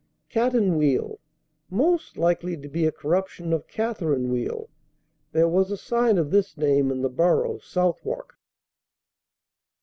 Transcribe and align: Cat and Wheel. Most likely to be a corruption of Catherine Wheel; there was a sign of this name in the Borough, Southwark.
Cat 0.29 0.55
and 0.55 0.79
Wheel. 0.79 1.19
Most 1.69 2.17
likely 2.17 2.57
to 2.57 2.67
be 2.67 2.87
a 2.87 2.91
corruption 2.91 3.53
of 3.53 3.67
Catherine 3.67 4.31
Wheel; 4.31 4.67
there 5.31 5.47
was 5.47 5.69
a 5.69 5.77
sign 5.77 6.17
of 6.17 6.31
this 6.31 6.57
name 6.57 6.89
in 6.89 7.03
the 7.03 7.07
Borough, 7.09 7.59
Southwark. 7.59 8.33